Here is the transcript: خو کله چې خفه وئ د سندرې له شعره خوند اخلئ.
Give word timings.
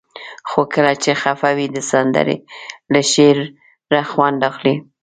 خو 0.49 0.61
کله 0.73 0.93
چې 1.03 1.11
خفه 1.21 1.49
وئ 1.57 1.67
د 1.75 1.77
سندرې 1.91 2.37
له 2.93 3.01
شعره 3.11 4.01
خوند 4.11 4.39
اخلئ. 4.49 4.75